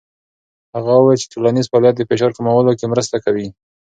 هغه 0.75 0.91
وویل 0.97 1.19
چې 1.21 1.31
ټولنیز 1.33 1.65
فعالیت 1.69 1.95
د 1.97 2.01
فشار 2.09 2.31
کمولو 2.37 2.77
کې 2.79 2.91
مرسته 2.93 3.17
کوي. 3.25 3.47